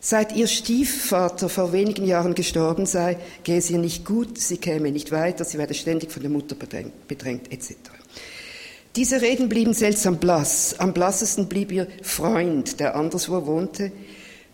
[0.01, 4.93] Seit ihr Stiefvater vor wenigen Jahren gestorben sei, gehe es ihr nicht gut, sie käme
[4.93, 7.75] nicht weiter, sie werde ständig von der Mutter bedrängt, bedrängt etc.
[8.97, 10.77] Diese Reden blieben seltsam blass.
[10.79, 13.93] Am blassesten blieb ihr Freund, der anderswo wohnte,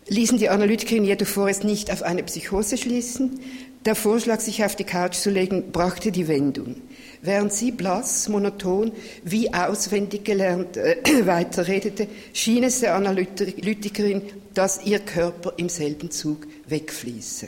[0.07, 3.39] ließen die Analytikerin jedoch vorerst nicht auf eine Psychose schließen.
[3.85, 6.77] Der Vorschlag, sich auf die Couch zu legen, brachte die Wendung.
[7.21, 8.91] Während sie blass, monoton,
[9.23, 14.23] wie auswendig gelernt äh, weiterredete, schien es der Analytikerin,
[14.55, 17.47] dass ihr Körper im selben Zug wegfließe.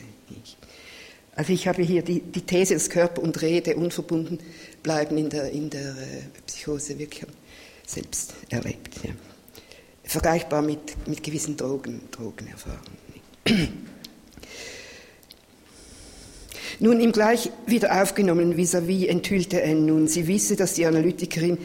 [1.35, 4.39] Also ich habe hier die, die These, dass Körper und Rede unverbunden
[4.81, 7.25] bleiben in der, in der äh, Psychose wirklich
[7.85, 8.95] selbst erlebt.
[9.03, 9.11] Ja.
[10.03, 12.97] Vergleichbar mit, mit gewissen Drogen, Drogenerfahrungen.
[16.79, 21.57] Nun im gleich wieder aufgenommenen vis-à-vis enthüllte er nun, sie wisse, dass die Analytikerin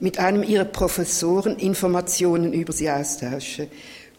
[0.00, 3.68] mit einem ihrer Professoren Informationen über sie austausche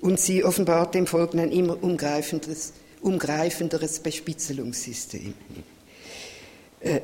[0.02, 5.34] und sie offenbart dem Folgenden ein immer umgreifenderes, umgreifenderes Bespitzelungssystem.
[6.80, 7.02] Äh,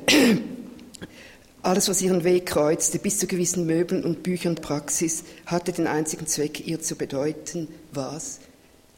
[1.62, 6.26] alles, was ihren Weg kreuzte, bis zu gewissen Möbeln und Büchern Praxis, hatte den einzigen
[6.26, 8.40] Zweck, ihr zu bedeuten, was?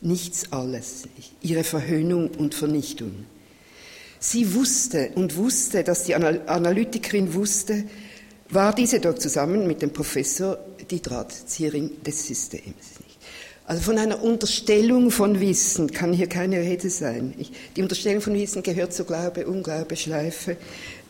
[0.00, 1.08] Nichts alles,
[1.42, 3.26] ihre Verhöhnung und Vernichtung.
[4.22, 7.84] Sie wusste und wusste, dass die Analytikerin wusste,
[8.50, 10.58] war diese dort zusammen mit dem Professor
[10.90, 13.00] die Drahtzieherin des Systems.
[13.64, 17.34] Also von einer Unterstellung von Wissen kann hier keine Rede sein.
[17.76, 20.56] die Unterstellung von Wissen gehört zur Glaube-Unglaube-Schleife,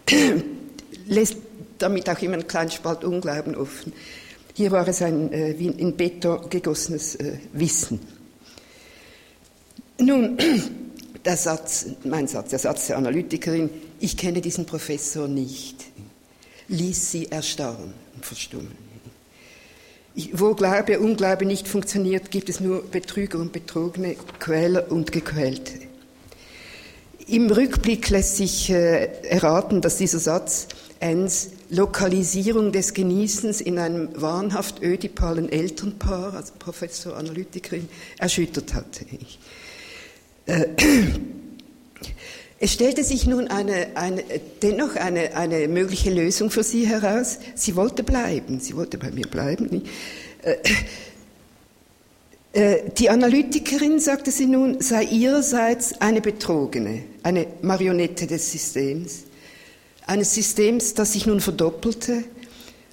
[1.07, 1.37] lässt
[1.79, 3.93] damit auch immer einen kleinen Spalt Unglauben offen.
[4.55, 7.99] Hier war es ein äh, wie in Beton gegossenes äh, Wissen.
[9.99, 10.37] Nun,
[11.25, 15.85] der Satz, mein Satz, der Satz der Analytikerin, ich kenne diesen Professor nicht,
[16.69, 18.91] ließ sie erstarren und verstummen.
[20.33, 25.73] Wo Glaube, Unglaube nicht funktioniert, gibt es nur Betrüger und Betrogene, Quäler und Gequälte.
[27.27, 30.67] Im Rückblick lässt sich äh, erraten, dass dieser Satz
[30.99, 39.07] Enns Lokalisierung des Genießens in einem wahnhaft ödipalen Elternpaar, also Professor, Analytikerin, erschüttert hatte.
[40.51, 40.67] Äh,
[42.59, 44.23] es stellte sich nun eine, eine,
[44.63, 47.39] dennoch eine, eine mögliche Lösung für sie heraus.
[47.55, 49.83] Sie wollte bleiben, sie wollte bei mir bleiben.
[50.43, 50.57] Äh,
[52.53, 59.25] äh, die Analytikerin, sagte sie nun, sei ihrerseits eine Betrogene, eine Marionette des Systems,
[60.07, 62.25] eines Systems, das sich nun verdoppelte.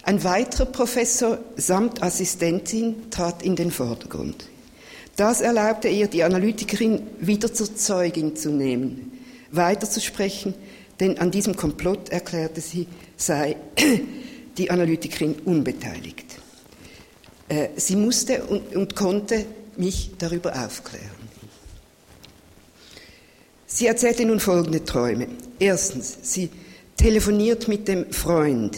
[0.03, 4.47] Ein weiterer Professor samt Assistentin trat in den Vordergrund.
[5.17, 9.11] Das erlaubte ihr, die Analytikerin wieder zur Zeugin zu nehmen
[9.51, 10.53] weiterzusprechen,
[10.99, 13.55] denn an diesem Komplott, erklärte sie, sei
[14.57, 16.25] die Analytikerin unbeteiligt.
[17.49, 19.45] Äh, sie musste und, und konnte
[19.77, 21.27] mich darüber aufklären.
[23.67, 25.27] Sie erzählte nun folgende Träume.
[25.59, 26.49] Erstens, sie
[26.95, 28.77] telefoniert mit dem Freund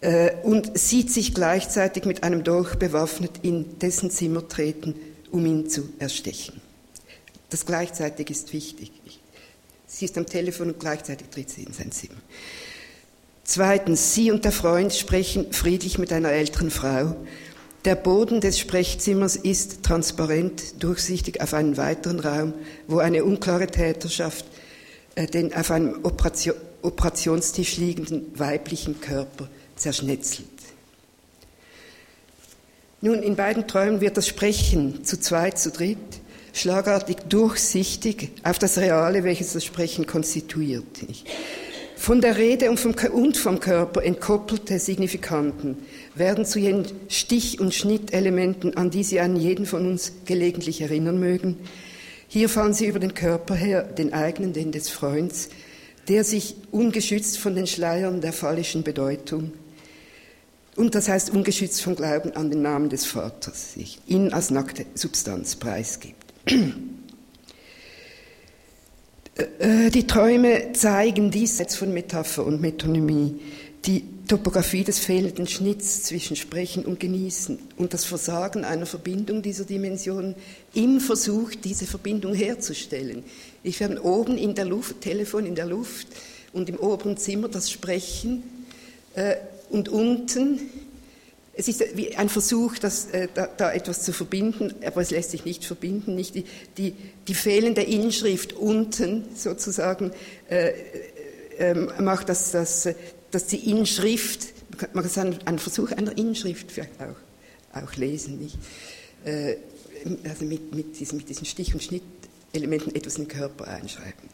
[0.00, 4.94] äh, und sieht sich gleichzeitig mit einem Dolch bewaffnet in dessen Zimmer treten,
[5.30, 6.60] um ihn zu erstechen.
[7.50, 8.92] Das gleichzeitig ist wichtig.
[9.86, 12.20] Sie ist am Telefon und gleichzeitig tritt sie in sein Zimmer.
[13.42, 17.16] Zweitens, sie und der Freund sprechen friedlich mit einer älteren Frau.
[17.86, 22.52] Der Boden des Sprechzimmers ist transparent, durchsichtig auf einen weiteren Raum,
[22.86, 24.44] wo eine unklare Täterschaft
[25.14, 29.48] äh, den auf einem Operation, Operationstisch liegenden weiblichen Körper
[29.78, 30.48] zerschnetzelt.
[33.00, 35.98] Nun, in beiden Träumen wird das Sprechen zu zweit, zu dritt
[36.58, 40.84] schlagartig durchsichtig auf das Reale, welches das Sprechen konstituiert.
[41.96, 45.76] Von der Rede und vom, und vom Körper entkoppelte Signifikanten
[46.14, 51.18] werden zu jenen Stich- und Schnittelementen, an die Sie an jeden von uns gelegentlich erinnern
[51.18, 51.56] mögen.
[52.28, 55.48] Hier fallen Sie über den Körper her, den eigenen, den des Freunds,
[56.08, 59.52] der sich ungeschützt von den Schleiern der fallischen Bedeutung
[60.78, 64.86] und das heißt ungeschützt vom Glauben an den Namen des Vaters sich ihn als nackte
[64.94, 66.32] Substanz preisgibt.
[69.58, 73.40] Äh, die Träume zeigen diesseits von Metapher und Metonymie
[73.86, 79.64] die Topographie des fehlenden Schnitts zwischen Sprechen und Genießen und das Versagen einer Verbindung dieser
[79.64, 80.34] Dimensionen
[80.74, 83.24] im Versuch, diese Verbindung herzustellen.
[83.62, 86.08] Ich habe oben in der Luft, Telefon in der Luft
[86.52, 88.42] und im oberen Zimmer das Sprechen
[89.14, 89.36] äh,
[89.70, 90.60] und unten
[91.58, 95.32] es ist wie ein Versuch, das, äh, da, da, etwas zu verbinden, aber es lässt
[95.32, 96.14] sich nicht verbinden.
[96.14, 96.44] Nicht die,
[96.76, 96.94] die,
[97.26, 100.12] die fehlende Inschrift unten sozusagen
[100.48, 100.70] äh,
[101.58, 102.88] äh, macht das, das,
[103.32, 104.46] dass die Inschrift,
[104.92, 108.56] man kann sagen, ein Versuch einer Inschrift vielleicht auch, auch lesen, nicht?
[109.24, 109.56] Äh,
[110.28, 114.30] also mit, mit, diesen, mit diesen Stich- und Schnittelementen etwas in den Körper einschreiben.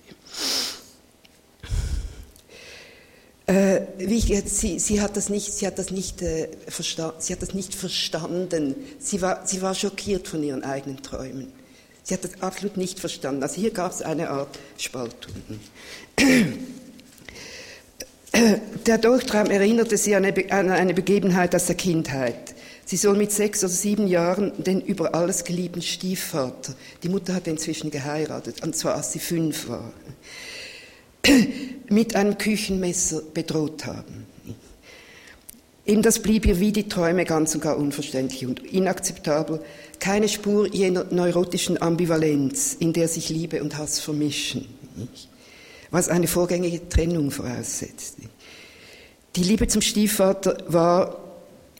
[3.47, 6.49] Äh, wie ich jetzt, sie, sie, hat das nicht, sie hat das nicht, äh,
[7.19, 8.75] sie hat das nicht verstanden.
[8.99, 11.53] Sie war, sie war schockiert von ihren eigenen Träumen.
[12.03, 13.43] Sie hat das absolut nicht verstanden.
[13.43, 15.33] Also hier gab es eine Art Spaltung.
[18.87, 22.55] Der Durchtraum erinnerte sie an eine, an eine Begebenheit aus der Kindheit.
[22.87, 27.51] Sie soll mit sechs oder sieben Jahren den über alles geliebten Stiefvater, die Mutter hatte
[27.51, 29.91] inzwischen geheiratet, und zwar als sie fünf war,
[31.89, 34.25] mit einem Küchenmesser bedroht haben.
[35.87, 39.61] Eben das blieb ihr wie die Träume ganz und gar unverständlich und inakzeptabel.
[40.01, 44.67] Keine Spur jener neurotischen Ambivalenz, in der sich Liebe und Hass vermischen,
[45.91, 48.17] was eine vorgängige Trennung voraussetzt.
[49.37, 51.21] Die Liebe zum Stiefvater war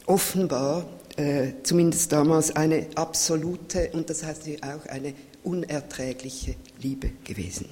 [0.05, 0.85] offenbar,
[1.17, 7.65] äh, zumindest damals, eine absolute und das heißt auch eine unerträgliche Liebe gewesen.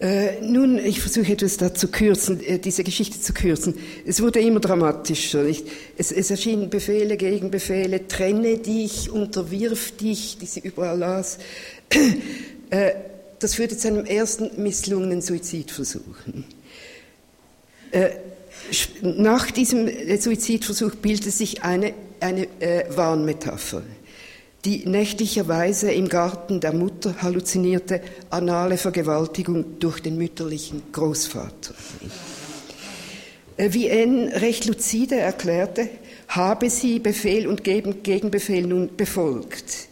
[0.00, 3.74] Äh, nun, ich versuche etwas da zu kürzen, äh, diese Geschichte zu kürzen.
[4.04, 5.44] Es wurde immer dramatischer.
[5.44, 5.66] Nicht?
[5.96, 11.38] Es, es erschienen Befehle, Gegenbefehle, trenne dich, unterwirf dich, die sie überall las.
[12.70, 12.92] Äh,
[13.38, 16.16] das führte zu einem ersten misslungenen Suizidversuch.
[17.92, 18.10] Äh,
[19.02, 23.82] nach diesem Suizidversuch bildete sich eine, eine äh, Warnmetapher
[24.64, 28.00] die nächtlicherweise im Garten der Mutter halluzinierte
[28.30, 31.74] anale Vergewaltigung durch den mütterlichen Großvater.
[33.56, 35.88] Äh, wie N recht lucide erklärte,
[36.28, 39.88] habe sie Befehl und Gegenbefehl nun befolgt.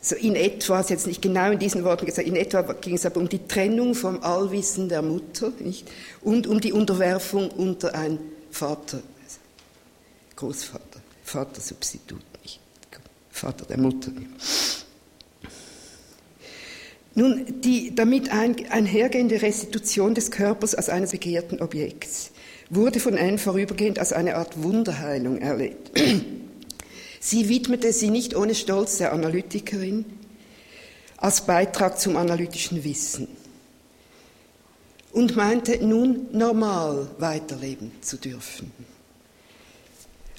[0.00, 3.20] So in etwa, jetzt nicht genau in diesen Worten gesagt, in etwa ging es aber
[3.20, 5.88] um die Trennung vom Allwissen der Mutter nicht?
[6.22, 8.18] und um die Unterwerfung unter ein
[8.50, 9.00] Vater
[10.34, 12.31] Großvater, Vatersubstitut,
[13.32, 14.12] Vater der Mutter.
[17.14, 22.30] Nun, die damit einhergehende Restitution des Körpers als eines begehrten Objekts
[22.70, 25.90] wurde von Anne vorübergehend als eine Art Wunderheilung erlebt.
[27.20, 30.04] Sie widmete sie nicht ohne Stolz der Analytikerin
[31.18, 33.28] als Beitrag zum analytischen Wissen
[35.12, 38.72] und meinte nun normal weiterleben zu dürfen.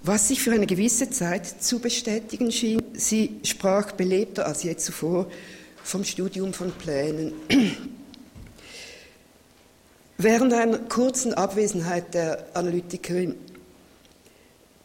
[0.06, 5.32] Was sich für eine gewisse Zeit zu bestätigen schien, sie sprach belebter als je zuvor
[5.82, 7.32] vom Studium von Plänen.
[10.18, 13.36] Während einer kurzen Abwesenheit der Analytikerin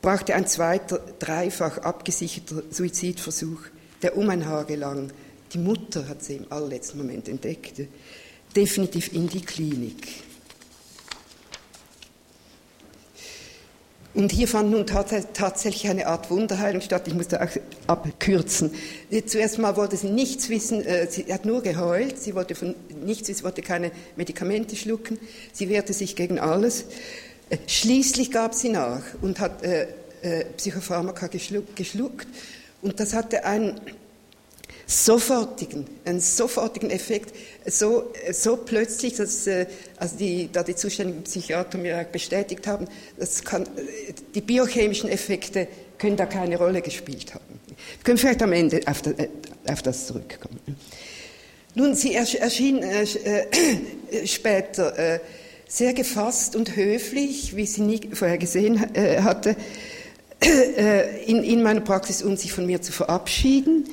[0.03, 3.63] brachte ein zweiter, dreifach abgesicherter Suizidversuch,
[4.03, 5.11] der um ein Haar gelang,
[5.53, 7.81] die Mutter hat sie im allerletzten Moment entdeckt,
[8.55, 10.28] definitiv in die Klinik.
[14.15, 17.07] Und hier fand nun tatsächlich eine Art Wunderheilung statt.
[17.07, 17.51] Ich musste auch
[17.87, 18.73] abkürzen.
[19.27, 20.85] Zuerst mal wollte sie nichts wissen.
[20.85, 22.19] Äh, sie hat nur geheult.
[22.19, 23.39] Sie wollte von nichts wissen.
[23.39, 25.19] Sie wollte keine Medikamente schlucken.
[25.53, 26.87] Sie wehrte sich gegen alles.
[27.51, 29.89] Äh, schließlich gab sie nach und hat äh,
[30.23, 32.27] äh, Psychopharmaka geschluckt.
[32.81, 33.81] Und das hatte einen
[34.89, 37.35] sofortigen, einen sofortigen Effekt,
[37.67, 43.45] so, so plötzlich, dass äh, also die, da die zuständigen Psychiater mir bestätigt haben, das
[43.45, 47.61] kann, äh, die biochemischen Effekte können da keine Rolle gespielt haben.
[47.67, 49.29] Wir können vielleicht am Ende auf, das, äh,
[49.71, 50.59] auf das zurückkommen.
[51.75, 55.21] Nun, sie erschien äh, äh, später äh,
[55.69, 58.81] sehr gefasst und höflich, wie sie nie vorher gesehen
[59.23, 59.55] hatte,
[61.27, 63.85] in, in meiner Praxis, um sich von mir zu verabschieden.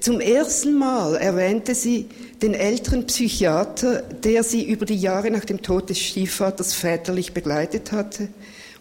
[0.00, 2.10] Zum ersten Mal erwähnte sie
[2.42, 7.90] den älteren Psychiater, der sie über die Jahre nach dem Tod des Stiefvaters väterlich begleitet
[7.92, 8.28] hatte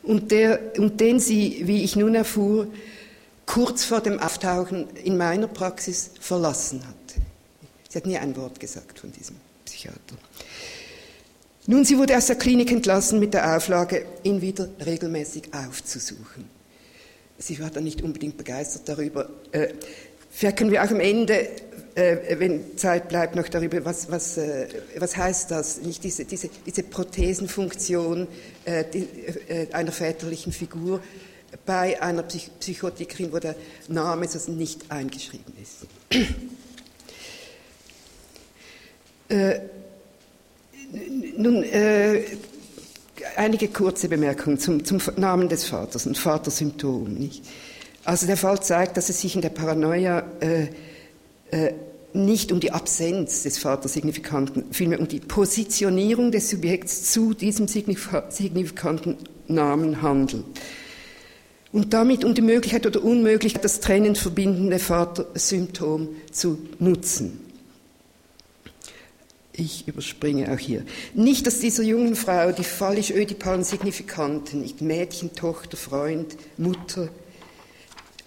[0.04, 2.68] und, der, und den sie, wie ich nun erfuhr,
[3.46, 7.22] kurz vor dem Auftauchen in meiner Praxis verlassen hatte.
[7.88, 10.18] Sie hat nie ein Wort gesagt von diesem Psychiater.
[11.68, 16.58] Nun, sie wurde aus der Klinik entlassen mit der Auflage, ihn wieder regelmäßig aufzusuchen.
[17.40, 19.30] Sie war dann nicht unbedingt begeistert darüber.
[20.38, 21.50] Vielleicht können wir auch am Ende,
[21.96, 24.68] äh, wenn Zeit bleibt, noch darüber, was, was, äh,
[25.00, 28.28] was heißt das, nicht diese, diese, diese Prothesenfunktion
[28.66, 29.08] äh, die,
[29.50, 31.02] äh, einer väterlichen Figur
[31.66, 33.56] bei einer Psych Psychotikerin, wo der
[33.88, 35.88] Name so nicht eingeschrieben ist.
[39.30, 39.60] Äh,
[41.36, 42.24] nun, äh,
[43.36, 47.14] einige kurze Bemerkungen zum, zum Namen des Vaters und Vatersymptom.
[47.16, 47.44] Nicht?
[48.08, 50.68] Also der Fall zeigt, dass es sich in der Paranoia äh,
[51.52, 51.74] äh,
[52.14, 59.18] nicht um die Absenz des Vatersignifikanten, vielmehr um die Positionierung des Subjekts zu diesem signifikanten
[59.50, 60.46] Namen handelt.
[61.74, 67.42] Und damit um die Möglichkeit oder Unmöglichkeit, das trennend verbindende Vatersymptom zu nutzen.
[69.52, 70.86] Ich überspringe auch hier.
[71.14, 77.10] Nicht, dass dieser jungen Frau die fallisch-ödipalen Signifikanten, nicht Mädchen, Tochter, Freund, Mutter,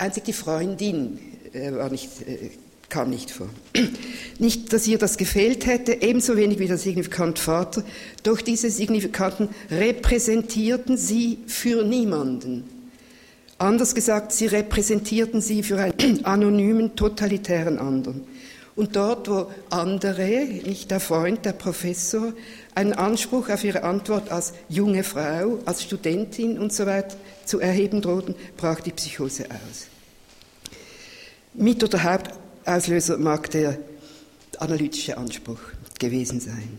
[0.01, 1.19] Einzig die Freundin
[1.53, 2.51] äh, war nicht, äh,
[2.89, 3.49] kam nicht vor.
[4.39, 7.85] Nicht, dass ihr das gefehlt hätte, ebenso wenig wie der signifikant Vater,
[8.23, 12.65] doch diese Signifikanten repräsentierten sie für niemanden.
[13.59, 18.23] Anders gesagt, sie repräsentierten sie für einen anonymen, totalitären anderen.
[18.81, 22.33] Und dort, wo andere, nicht der Freund, der Professor,
[22.75, 27.15] einen Anspruch auf ihre Antwort als junge Frau, als Studentin und so weiter
[27.45, 29.89] zu erheben drohten, brach die Psychose aus.
[31.53, 33.77] Mit- oder Hauptauslöser mag der
[34.57, 35.61] analytische Anspruch
[35.99, 36.79] gewesen sein,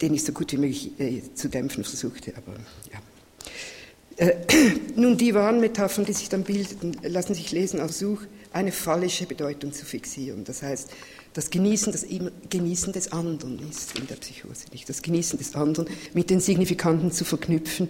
[0.00, 2.54] den ich so gut wie möglich äh, zu dämpfen versuchte, aber
[2.90, 4.26] ja.
[4.26, 4.36] Äh,
[4.96, 8.22] nun, die Warnmetaphern, die sich dann bildeten, lassen sich lesen auf Such,
[8.56, 10.44] eine falsche Bedeutung zu fixieren.
[10.44, 10.90] Das heißt,
[11.34, 12.06] das Genießen, das
[12.48, 14.88] Genießen des anderen ist in der Psychose nicht.
[14.88, 17.88] Das Genießen des anderen mit den Signifikanten zu verknüpfen,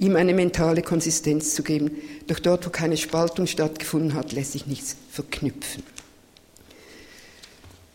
[0.00, 1.92] ihm eine mentale Konsistenz zu geben.
[2.26, 5.84] Doch dort, wo keine Spaltung stattgefunden hat, lässt sich nichts verknüpfen.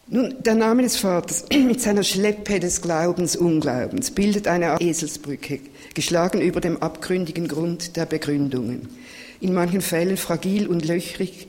[0.08, 5.60] Nun, der Name des Vaters mit seiner Schleppe des Glaubens, Unglaubens bildet eine Art Eselsbrücke,
[5.94, 8.88] geschlagen über dem abgründigen Grund der Begründungen.
[9.42, 11.48] In manchen Fällen fragil und löchrig,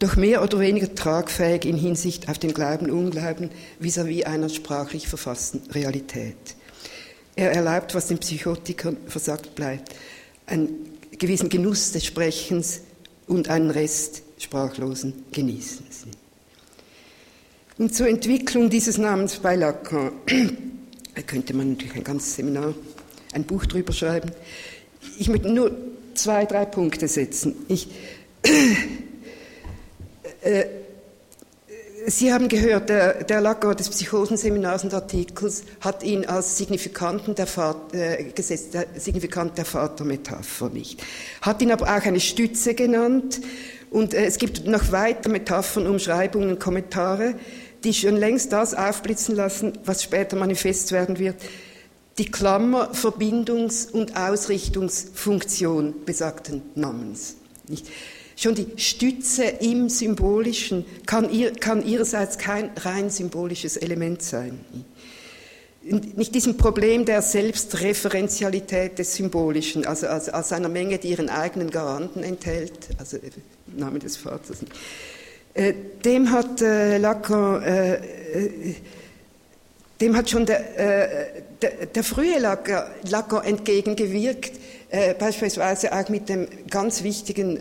[0.00, 5.06] doch mehr oder weniger tragfähig in Hinsicht auf den Glauben, Unglauben vis-à-vis -vis einer sprachlich
[5.06, 6.56] verfassten Realität.
[7.36, 9.94] Er erlaubt, was den Psychotikern versagt bleibt,
[10.46, 10.70] einen
[11.18, 12.80] gewissen Genuss des Sprechens
[13.26, 16.06] und einen Rest sprachlosen Genießens.
[17.76, 20.12] Und zur Entwicklung dieses Namens bei Lacan
[21.26, 22.74] könnte man natürlich ein ganzes Seminar,
[23.32, 24.32] ein Buch drüber schreiben.
[25.18, 25.76] Ich möchte nur
[26.14, 27.54] zwei, drei Punkte setzen.
[27.68, 27.88] Ich,
[32.06, 37.46] Sie haben gehört, der, der Lacan des Psychosenseminars und Artikels hat ihn als Signifikanten der,
[37.46, 41.02] Vater, äh, gesetzt, der, Signifikant der Vatermetapher nicht.
[41.42, 43.40] Hat ihn aber auch eine Stütze genannt.
[43.90, 47.34] Und äh, es gibt noch weitere Metaphern, Umschreibungen, Kommentare,
[47.84, 51.36] die schon längst das aufblitzen lassen, was später manifest werden wird.
[52.18, 57.36] Die Klammer Verbindungs- und Ausrichtungsfunktion besagten Namens.
[57.68, 57.86] Nicht?
[58.40, 64.64] Schon die Stütze im Symbolischen kann, ihr, kann ihrerseits kein rein symbolisches Element sein.
[65.82, 71.70] Nicht diesem Problem der Selbstreferenzialität des Symbolischen, also als, als einer Menge, die ihren eigenen
[71.70, 74.60] Garanten enthält, also im Namen des Vaters.
[75.52, 78.74] Äh, dem hat äh, Lacan, äh, äh,
[80.00, 84.52] dem hat schon der, äh, der, der frühe Lacan, Lacan entgegengewirkt,
[85.20, 87.56] beispielsweise auch mit dem ganz wichtigen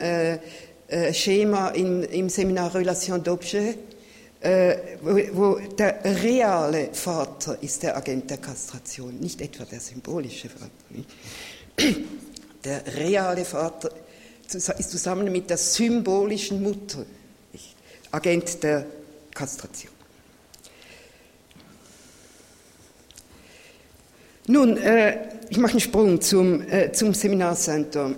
[0.90, 3.76] äh, Schema in, im Seminar Relation d'Objet,
[4.42, 10.50] äh, wo, wo, der reale Vater ist der Agent der Kastration, nicht etwa der symbolische
[10.50, 10.70] Vater.
[12.64, 13.90] Der reale Vater
[14.52, 17.06] ist zusammen mit der symbolischen Mutter
[18.12, 18.86] Agent der
[19.34, 19.94] Kastration.
[24.48, 28.16] Nun, äh, ich mache einen Sprung zum, äh, zum Seminarcenter.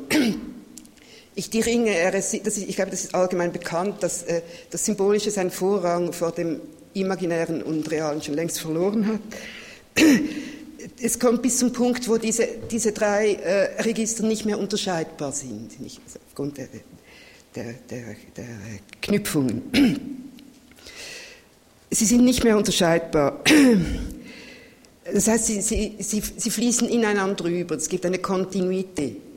[1.33, 6.11] Ich die Ringe, ich glaube, das ist allgemein bekannt, dass äh, das Symbolische seinen Vorrang
[6.11, 6.59] vor dem
[6.93, 9.21] Imaginären und Realen schon längst verloren hat.
[11.03, 15.79] Es kommt bis zum Punkt, wo diese, diese drei äh, Register nicht mehr unterscheidbar sind,
[15.79, 16.67] nicht, also aufgrund der,
[17.55, 18.45] der, der, der
[19.01, 19.61] Knüpfungen.
[21.91, 23.43] Sie sind nicht mehr unterscheidbar.
[25.03, 27.75] Das heißt, sie, sie, sie, sie fließen ineinander über.
[27.75, 29.30] Es gibt eine Kontinuität.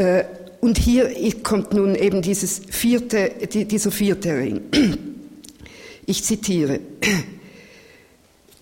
[0.00, 0.24] Äh,
[0.62, 1.10] und hier
[1.42, 4.62] kommt nun eben dieses vierte, dieser vierte Ring.
[6.06, 6.80] Ich zitiere.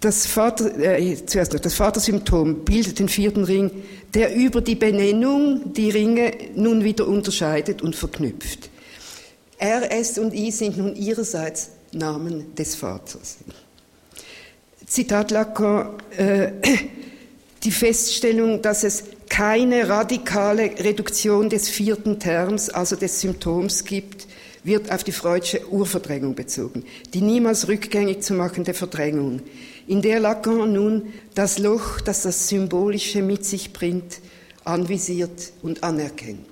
[0.01, 3.83] Das, Vater, äh, zuerst noch, das Vatersymptom bildet den vierten Ring,
[4.15, 8.71] der über die Benennung die Ringe nun wieder unterscheidet und verknüpft.
[9.59, 13.39] R, S und I sind nun ihrerseits Namen des Vaters.
[14.87, 16.53] Zitat Lacan, äh,
[17.65, 24.27] die Feststellung, dass es keine radikale Reduktion des vierten Terms, also des Symptoms gibt,
[24.65, 26.85] wird auf die Freudsche Urverdrängung bezogen,
[27.15, 29.41] die niemals rückgängig zu machende Verdrängung,
[29.87, 34.21] in der Lacan nun das Loch, das das Symbolische mit sich bringt,
[34.65, 36.47] anvisiert und anerkennt.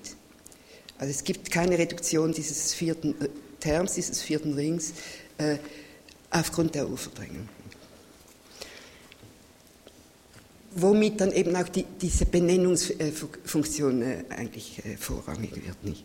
[0.99, 3.29] Also es gibt keine Reduktion dieses vierten äh,
[3.61, 4.95] Terms, dieses vierten Rings,
[5.37, 5.57] äh,
[6.31, 7.49] aufgrund der Urverdrängung.
[10.77, 15.83] Womit dann eben auch die, diese Benennungsfunktion äh, eigentlich äh, vorrangig wird.
[15.83, 16.05] Nicht?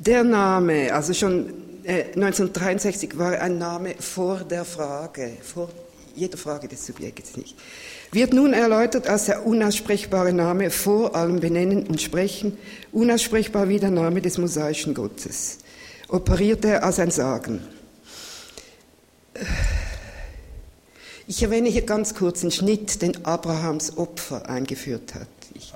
[0.00, 1.52] Der Name, also schon
[1.86, 5.70] 1963 äh, war ein Name vor der Frage, vor
[6.14, 7.56] jeder Frage des Subjekts nicht,
[8.12, 12.56] wird nun erläutert als der unaussprechbare Name vor allem Benennen und Sprechen,
[12.92, 15.58] unaussprechbar wie der Name des mosaischen Gottes.
[16.08, 17.60] Operiert er als ein Sagen.
[21.26, 25.26] Ich erwähne hier ganz kurz einen Schnitt, den Abrahams Opfer eingeführt hat.
[25.54, 25.72] Ich,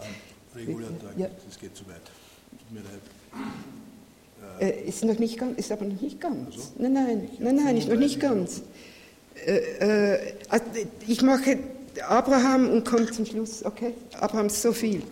[1.17, 1.29] ja.
[1.49, 2.03] das geht zu weit.
[2.51, 3.01] Tut mir leid.
[4.61, 6.55] Äh, ist, noch nicht ganz, ist aber noch nicht ganz.
[6.55, 6.73] Also?
[6.79, 8.61] Nein, nein, nein, nein, ist noch nicht ganz.
[9.47, 10.65] Äh, äh, also
[11.07, 11.59] ich mache
[12.07, 13.65] Abraham und komme zum Schluss.
[13.65, 15.03] Okay, Abraham ist so viel.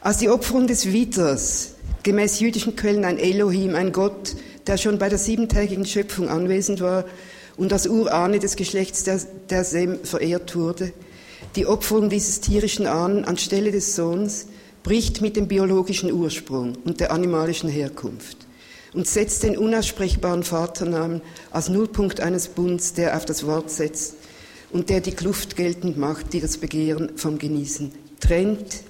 [0.00, 4.36] Als die Opferung des Widders gemäß jüdischen Quellen ein Elohim, ein Gott,
[4.66, 7.04] der schon bei der siebentägigen Schöpfung anwesend war
[7.56, 10.92] und als Urahne des Geschlechts der, der Sem verehrt wurde.
[11.56, 14.46] Die Opferung dieses tierischen Ahnen anstelle des Sohns
[14.82, 18.46] bricht mit dem biologischen Ursprung und der animalischen Herkunft
[18.92, 21.20] und setzt den unaussprechbaren Vaternamen
[21.50, 24.14] als Nullpunkt eines Bunds, der auf das Wort setzt
[24.72, 28.82] und der die Kluft geltend macht, die das Begehren vom Genießen trennt,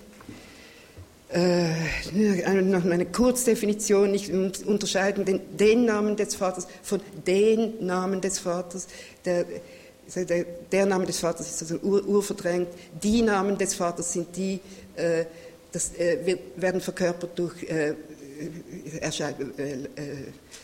[1.33, 8.41] äh, noch eine Kurzdefinition, ich unterscheiden den, den, Namen des Vaters von den Namen des
[8.41, 8.89] Vaters.
[9.25, 9.45] Der,
[10.15, 12.69] der, der Name des Vaters ist also ur, urverdrängt.
[13.03, 14.61] Die Namen des Vaters sind die,
[14.97, 15.25] äh,
[15.71, 17.95] das äh, werden verkörpert durch äh, äh,
[19.07, 19.87] äh,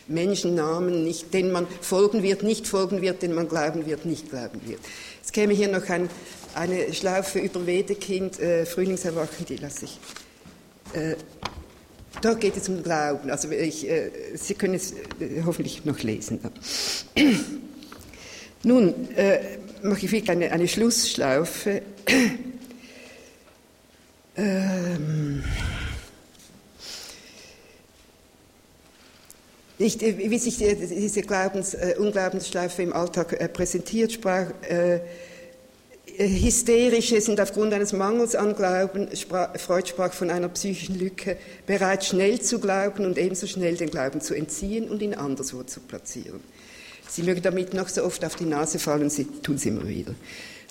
[0.07, 4.59] Menschennamen, nicht, denen man folgen wird, nicht folgen wird, denen man glauben wird, nicht glauben
[4.65, 4.79] wird.
[5.23, 6.09] Es käme hier noch ein,
[6.55, 9.99] eine Schlaufe über Wedekind, Frühlingserwachen, die lasse ich
[10.97, 11.15] äh,
[12.21, 13.29] da geht es um Glauben.
[13.29, 16.39] Also ich, äh, Sie können es äh, hoffentlich noch lesen.
[18.63, 19.39] Nun äh,
[19.83, 21.83] mache ich wirklich eine, eine Schlussschlaufe.
[24.35, 25.43] ähm,
[29.77, 35.01] nicht, äh, wie sich die, diese Glaubens, äh, Unglaubensschleife im Alltag äh, präsentiert, sprach, äh,
[36.19, 41.37] Hysterische sind aufgrund eines Mangels an Glauben, Freud sprach von einer psychischen Lücke,
[41.67, 45.79] bereit schnell zu glauben und ebenso schnell den Glauben zu entziehen und ihn anderswo zu
[45.79, 46.39] platzieren.
[47.07, 50.15] Sie mögen damit noch so oft auf die Nase fallen, sie tun es immer wieder.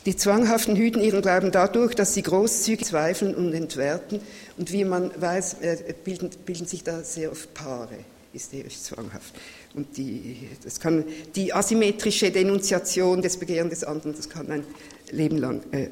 [0.04, 4.20] Die Zwanghaften hüten ihren Glauben dadurch, dass sie großzügig zweifeln und entwerten.
[4.56, 7.98] Und wie man weiß, äh, bilden, bilden sich da sehr oft Paare,
[8.32, 9.34] hysterisch zwanghaft.
[9.76, 11.04] Und die, das kann,
[11.34, 14.64] die asymmetrische Denunziation des Begehren des anderen, das kann ein
[15.10, 15.88] Leben lang äh,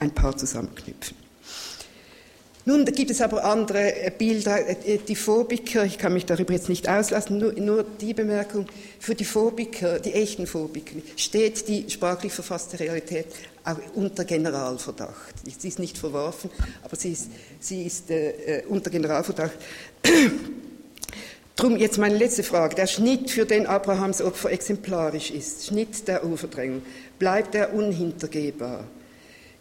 [0.00, 1.16] ein Paar zusammenknüpfen.
[2.64, 6.70] Nun gibt es aber andere äh, Bilder, äh, die Phobiker, ich kann mich darüber jetzt
[6.70, 8.66] nicht auslassen, nur, nur, die Bemerkung,
[8.98, 13.26] für die Phobiker, die echten Phobiker, steht die sprachlich verfasste Realität
[13.64, 15.34] auch unter Generalverdacht.
[15.44, 16.50] Sie ist nicht verworfen,
[16.82, 17.28] aber sie ist,
[17.60, 19.58] sie ist äh, äh unter Generalverdacht.
[21.56, 22.74] Drum jetzt meine letzte Frage.
[22.74, 26.82] Der Schnitt, für den Abrahams Opfer exemplarisch ist, Schnitt der Urverdrängung,
[27.18, 28.84] bleibt er unhintergehbar?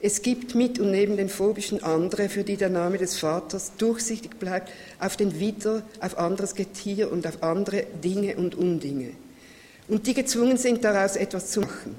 [0.02, 4.32] Es gibt mit und neben den phobischen andere, für die der Name des Vaters durchsichtig
[4.32, 9.12] bleibt auf den Widder, auf anderes Getier und auf andere Dinge und Undinge.
[9.88, 11.96] Und die gezwungen sind, daraus etwas zu machen.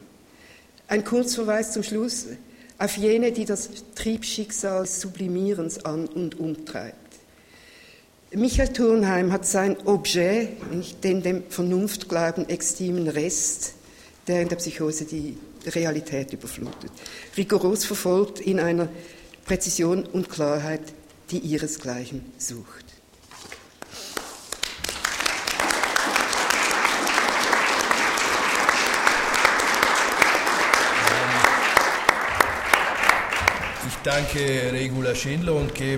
[0.89, 2.27] Ein Kurzverweis zum Schluss
[2.77, 7.06] auf jene, die das Triebschicksal Sublimierens an und umtreibt.
[8.33, 10.49] Michael Turnheim hat sein Objet,
[11.05, 13.75] den dem Vernunftglauben extimen Rest,
[14.27, 16.91] der in der Psychose die Realität überflutet.
[17.37, 18.89] Rigoros verfolgt in einer
[19.45, 20.81] Präzision und Klarheit,
[21.31, 22.85] die ihresgleichen sucht.
[33.89, 35.95] Ich danke Regula Schindler und gebe